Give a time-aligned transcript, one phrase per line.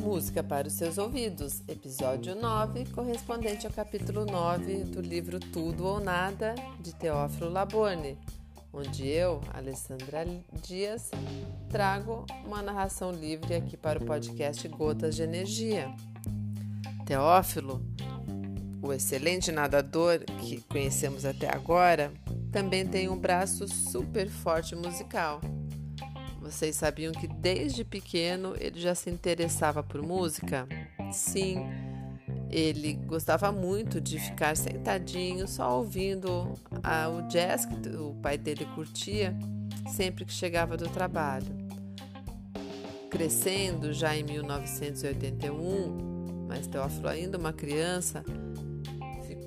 [0.00, 6.00] Música para os seus ouvidos, episódio 9, correspondente ao capítulo 9 do livro Tudo ou
[6.00, 8.16] Nada, de Teófilo Laborde,
[8.72, 10.26] onde eu, Alessandra
[10.62, 11.10] Dias,
[11.68, 15.94] trago uma narração livre aqui para o podcast Gotas de Energia.
[17.04, 17.82] Teófilo,
[18.82, 22.12] o excelente nadador que conhecemos até agora,
[22.52, 25.40] também tem um braço super forte musical.
[26.40, 30.66] Vocês sabiam que desde pequeno ele já se interessava por música?
[31.12, 31.66] Sim,
[32.50, 38.66] ele gostava muito de ficar sentadinho só ouvindo a, o jazz que o pai dele
[38.74, 39.36] curtia
[39.88, 41.68] sempre que chegava do trabalho.
[43.10, 48.24] Crescendo já em 1981, mas Teófilo ainda uma criança,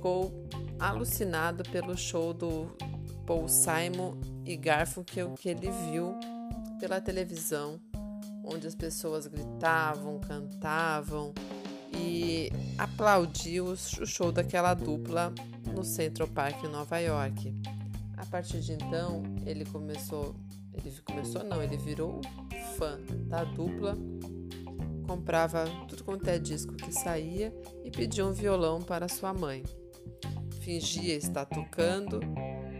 [0.00, 0.32] ficou
[0.78, 2.74] alucinado pelo show do
[3.26, 6.18] Paul Simon e Garfunkel que ele viu
[6.80, 7.78] pela televisão,
[8.42, 11.34] onde as pessoas gritavam, cantavam
[11.94, 15.34] e aplaudiu o show daquela dupla
[15.74, 17.54] no Central Park em Nova York.
[18.16, 20.34] A partir de então, ele começou,
[20.72, 22.22] ele começou não, ele virou
[22.78, 23.98] fã da dupla,
[25.06, 29.62] comprava tudo quanto é disco que saía e pedia um violão para sua mãe.
[30.70, 32.20] Fingia estar tocando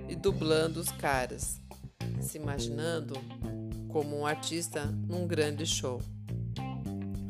[0.08, 1.60] e dublando os caras,
[2.20, 3.14] se imaginando
[3.88, 6.00] como um artista num grande show.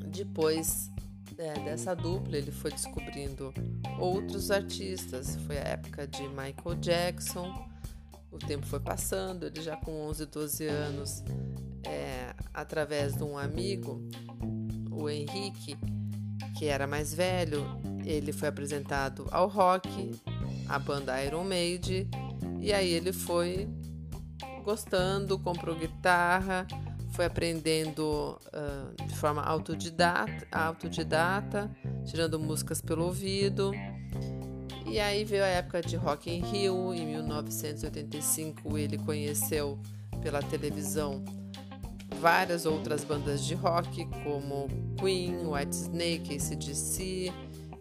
[0.09, 0.91] Depois
[1.39, 3.55] é, dessa dupla, ele foi descobrindo
[3.99, 5.35] outros artistas.
[5.47, 7.67] Foi a época de Michael Jackson.
[8.31, 11.25] O tempo foi passando, ele já com 11, 12 anos,
[11.87, 14.07] é, através de um amigo,
[14.91, 15.75] o Henrique,
[16.59, 17.65] que era mais velho,
[18.05, 19.89] ele foi apresentado ao rock,
[20.71, 22.09] a banda Iron Maiden,
[22.61, 23.69] e aí ele foi
[24.65, 26.67] gostando, comprou guitarra,
[27.11, 31.71] foi aprendendo uh, de forma autodidata, autodidata,
[32.05, 33.73] tirando músicas pelo ouvido.
[34.87, 39.79] E aí veio a época de Rock in Rio, em 1985 ele conheceu
[40.23, 41.25] pela televisão
[42.21, 47.33] várias outras bandas de rock, como Queen, White Snake, ACDC,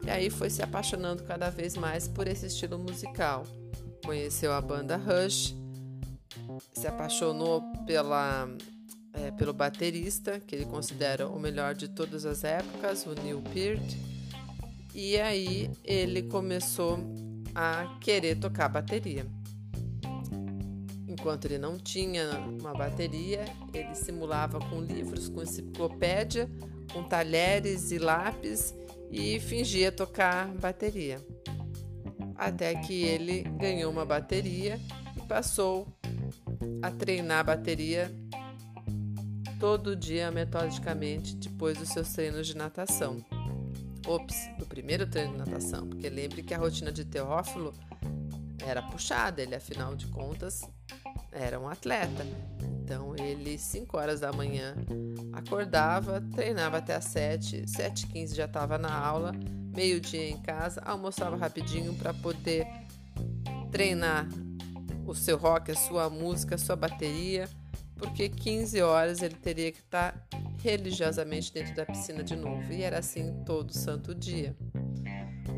[0.10, 3.46] e aí foi se apaixonando cada vez mais por esse estilo musical.
[4.04, 5.56] Conheceu a banda Rush,
[6.74, 8.50] se apaixonou pela,
[9.14, 13.98] é, pelo baterista, que ele considera o melhor de todas as épocas, o Neil Peart.
[14.96, 16.98] E aí ele começou
[17.54, 19.28] a querer tocar bateria.
[21.08, 26.50] Enquanto ele não tinha uma bateria, ele simulava com livros, com enciclopédia,
[26.92, 28.74] com talheres e lápis
[29.12, 31.20] e fingia tocar bateria.
[32.36, 34.80] Até que ele ganhou uma bateria
[35.16, 35.88] e passou
[36.82, 38.12] a treinar a bateria
[39.60, 43.18] todo dia metodicamente depois dos seus treinos de natação.
[44.08, 47.74] Ops, do primeiro treino de natação, porque lembre que a rotina de Teófilo
[48.66, 50.62] era puxada, ele afinal de contas
[51.32, 52.26] era um atleta.
[52.90, 54.74] Então ele, 5 horas da manhã,
[55.32, 59.32] acordava, treinava até as 7, 7 15 já estava na aula,
[59.76, 62.66] meio-dia em casa, almoçava rapidinho para poder
[63.72, 64.28] treinar
[65.06, 67.48] o seu rock, a sua música, a sua bateria,
[67.96, 70.28] porque 15 horas ele teria que estar
[70.64, 72.74] religiosamente dentro da piscina de novo.
[72.74, 74.58] E era assim todo santo dia.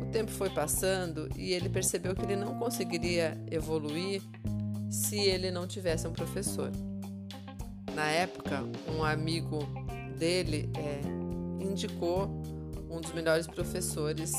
[0.02, 4.20] O tempo foi passando e ele percebeu que ele não conseguiria evoluir
[4.90, 6.70] se ele não tivesse um professor.
[7.94, 9.60] Na época, um amigo
[10.18, 11.00] dele é,
[11.62, 12.26] indicou
[12.90, 14.32] um dos melhores professores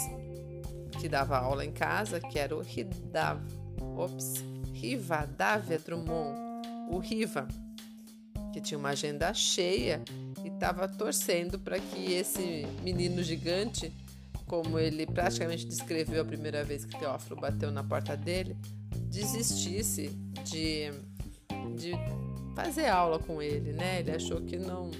[0.99, 3.41] que dava aula em casa, que era o Hidav.
[3.97, 4.43] Ops,
[4.73, 6.37] Riva Dávia Drummond,
[6.89, 7.47] o Riva,
[8.51, 10.01] que tinha uma agenda cheia
[10.43, 13.93] e estava torcendo para que esse menino gigante,
[14.47, 18.57] como ele praticamente descreveu a primeira vez que Teófilo bateu na porta dele,
[19.09, 20.09] desistisse
[20.43, 20.91] de,
[21.75, 21.93] de
[22.55, 23.99] fazer aula com ele, né?
[23.99, 24.91] Ele achou que não,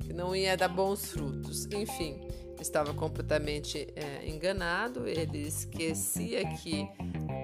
[0.00, 1.66] que não ia dar bons frutos.
[1.66, 2.20] Enfim,
[2.60, 6.88] estava completamente é, enganado, ele esquecia que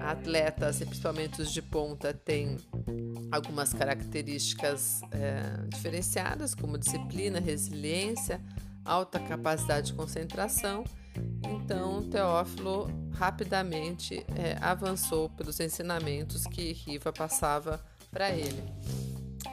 [0.01, 2.57] atletas, principalmente os de ponta, têm
[3.31, 8.41] algumas características é, diferenciadas, como disciplina, resiliência,
[8.83, 10.83] alta capacidade de concentração.
[11.43, 17.79] Então, Teófilo rapidamente é, avançou pelos ensinamentos que Riva passava
[18.11, 18.63] para ele.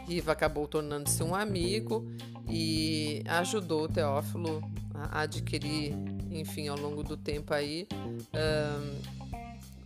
[0.07, 2.07] Riva acabou tornando-se um amigo
[2.49, 4.63] e ajudou Teófilo
[4.95, 5.95] a adquirir,
[6.31, 7.87] enfim, ao longo do tempo aí,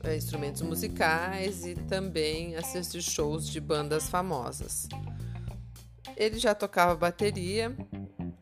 [0.05, 4.89] é, instrumentos musicais e também assistir shows de bandas famosas.
[6.17, 7.77] Ele já tocava bateria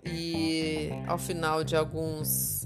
[0.05, 2.61] e ao final de alguns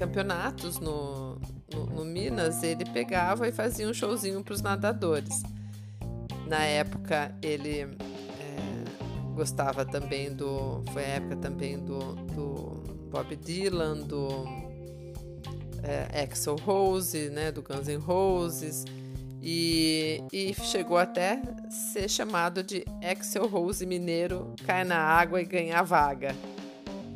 [0.00, 1.38] campeonatos no,
[1.70, 5.42] no, no, Minas, ele pegava e fazia um showzinho para os nadadores.
[6.50, 7.86] Na época, ele é,
[9.36, 10.82] gostava também do.
[10.92, 14.48] Foi a época também do, do Bob Dylan, do
[15.84, 18.84] é, Axel Rose, né, do Guns N' Roses.
[19.40, 21.40] E, e, chegou até
[21.92, 26.34] ser chamado de Axel Rose Mineiro cai na água e ganha vaga.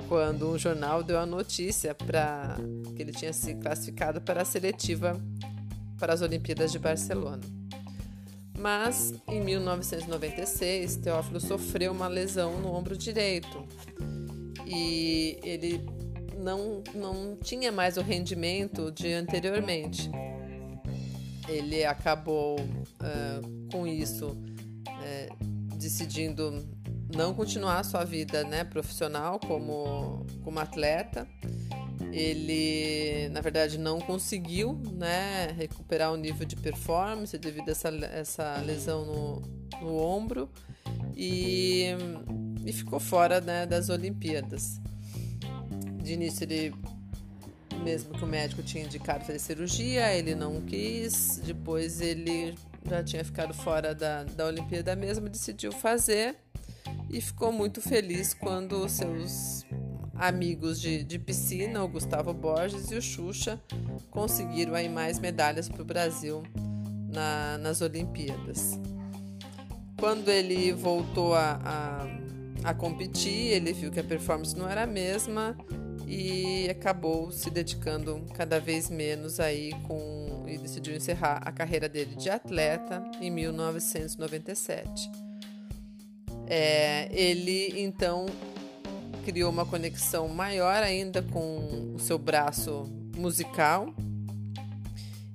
[0.08, 2.56] Quando um jornal deu a notícia para
[2.94, 5.20] que ele tinha se classificado para a seletiva
[5.98, 7.63] para as Olimpíadas de Barcelona.
[8.58, 13.66] Mas em 1996, Teófilo sofreu uma lesão no ombro direito
[14.66, 15.84] e ele
[16.38, 20.10] não, não tinha mais o rendimento de anteriormente
[21.48, 26.66] ele acabou uh, com isso uh, decidindo
[27.14, 31.28] não continuar sua vida né, profissional como, como atleta.
[32.16, 38.62] Ele, na verdade, não conseguiu né, recuperar o nível de performance devido a essa, essa
[38.64, 39.42] lesão no,
[39.82, 40.48] no ombro
[41.16, 41.88] e,
[42.64, 44.80] e ficou fora né, das Olimpíadas.
[46.04, 46.72] De início, ele
[47.82, 51.40] mesmo que o médico tinha indicado fazer cirurgia, ele não quis.
[51.44, 52.54] Depois ele
[52.88, 56.36] já tinha ficado fora da, da Olimpíada mesmo, decidiu fazer
[57.10, 59.64] e ficou muito feliz quando seus
[60.16, 63.60] amigos de, de piscina, o Gustavo Borges e o Xuxa,
[64.10, 66.42] conseguiram aí mais medalhas para o Brasil
[67.12, 68.78] na, nas Olimpíadas.
[69.98, 74.86] Quando ele voltou a, a, a competir, ele viu que a performance não era a
[74.86, 75.56] mesma
[76.06, 82.14] e acabou se dedicando cada vez menos aí com e decidiu encerrar a carreira dele
[82.16, 85.10] de atleta em 1997.
[86.46, 88.26] É, ele então
[89.24, 92.84] criou uma conexão maior ainda com o seu braço
[93.16, 93.94] musical.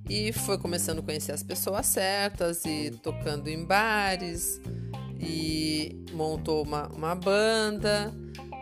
[0.08, 4.62] E foi começando a conhecer as pessoas certas e tocando em bares.
[5.20, 8.14] E montou uma, uma banda.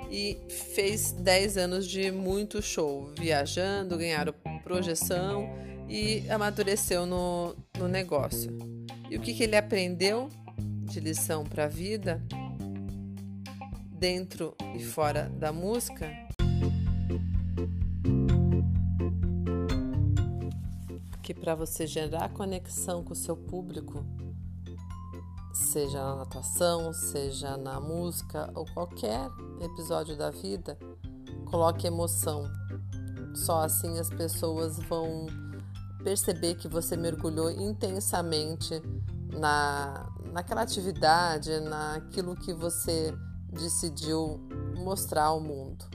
[0.09, 0.38] E
[0.74, 4.33] fez 10 anos de muito show, viajando, ganharam
[4.63, 5.50] projeção
[5.89, 8.57] e amadureceu no, no negócio.
[9.09, 10.29] E o que, que ele aprendeu
[10.85, 12.21] de lição para a vida,
[13.99, 16.07] dentro e fora da música?
[21.23, 24.05] Que para você gerar conexão com o seu público,
[25.53, 29.27] seja na natação, seja na música ou qualquer
[29.61, 30.77] episódio da vida,
[31.45, 32.45] coloque emoção.
[33.35, 35.25] Só assim as pessoas vão
[36.03, 38.81] perceber que você mergulhou intensamente
[39.38, 43.13] na, naquela atividade, naquilo que você
[43.57, 44.39] decidiu
[44.75, 45.86] mostrar ao mundo.